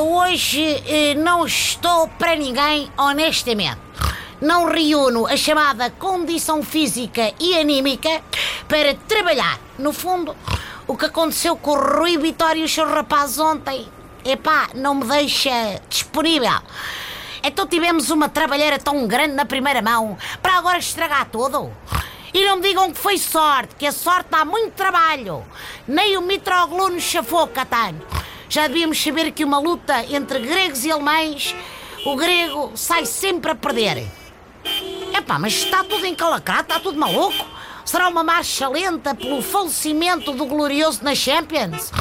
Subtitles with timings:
[0.00, 3.80] hoje eh, não estou para ninguém, honestamente.
[4.40, 8.22] Não reúno a chamada condição física e anímica
[8.68, 9.58] para trabalhar.
[9.78, 10.36] No fundo,
[10.86, 13.88] o que aconteceu com o Rui Vitória e os seus rapazes ontem,
[14.24, 16.60] epá, não me deixa disponível.
[17.42, 21.72] Então tivemos uma trabalheira tão grande na primeira mão para agora estragar tudo.
[22.34, 25.42] E não me digam que foi sorte, que a sorte dá muito trabalho.
[25.88, 28.02] Nem o Mitroglou nos chafou, Catano.
[28.48, 31.54] Já devíamos saber que uma luta entre gregos e alemães,
[32.04, 34.06] o grego sai sempre a perder.
[35.16, 37.44] Epá, mas está tudo encalacrado, está tudo maluco?
[37.84, 41.92] Será uma marcha lenta pelo falecimento do glorioso na Champions?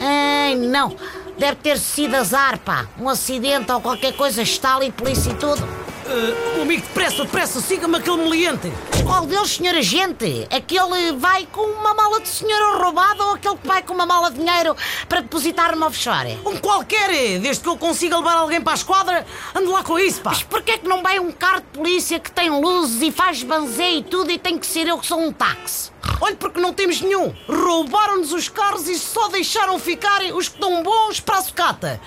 [0.00, 0.96] Ai, não.
[1.38, 2.86] Deve ter sido azar, pá.
[2.98, 5.62] Um acidente ou qualquer coisa, está ali, polícia e tudo.
[5.62, 8.72] Uh, amigo, depressa, depressa, siga-me aquele meliante.
[9.04, 10.46] Qual deles, senhor agente?
[10.50, 13.38] Aquele vai com uma mala de senhora roubada ou
[13.72, 14.76] vai com uma mala de dinheiro
[15.08, 16.38] para depositar no offshore?
[16.44, 20.20] Um qualquer, desde que eu consiga levar alguém para a esquadra, ande lá com isso,
[20.20, 20.30] pá.
[20.30, 23.92] Mas porquê que não vai um carro de polícia que tem luzes e faz banzé
[23.92, 25.90] e tudo e tem que ser eu que sou um táxi?
[26.20, 27.34] Olha, porque não temos nenhum.
[27.48, 32.00] Roubaram-nos os carros e só deixaram ficar os que estão bons para a sucata.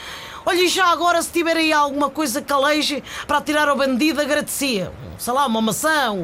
[0.45, 4.21] Olha, e já agora, se tiver aí alguma coisa que aleije para tirar ao bandido,
[4.21, 4.93] agradecia.
[5.17, 6.15] Sei lá, uma maçã,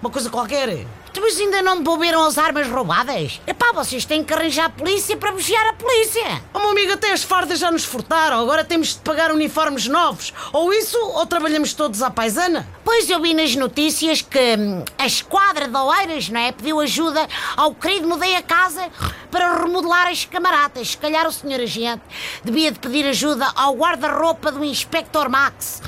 [0.00, 0.86] uma coisa qualquer.
[1.20, 3.40] Mas ainda não devolveram as armas roubadas?
[3.46, 6.42] Epá, vocês têm que arranjar a polícia para vigiar a polícia.
[6.54, 8.40] Oh, meu amigo, até as fardas já nos furtaram.
[8.40, 10.32] Agora temos de pagar uniformes novos.
[10.52, 12.66] Ou isso, ou trabalhamos todos à paisana.
[12.84, 16.52] Pois eu vi nas notícias que hum, a esquadra de Oeiras, não é?
[16.52, 18.88] Pediu ajuda ao querido Mudei a Casa
[19.30, 20.90] para remodelar as camaradas.
[20.90, 22.02] Se calhar o senhor agente
[22.44, 25.82] devia de pedir ajuda ao guarda-roupa do Inspector Max.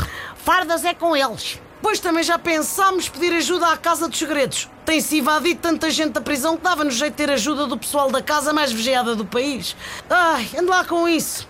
[0.44, 1.60] Fardas é com eles.
[1.82, 4.68] Pois também já pensámos pedir ajuda à Casa dos Segredos.
[4.84, 8.22] Tem-se invadido tanta gente da prisão que dava-nos jeito de ter ajuda do pessoal da
[8.22, 9.76] casa mais vigiada do país.
[10.08, 11.48] Ai, ande lá com isso.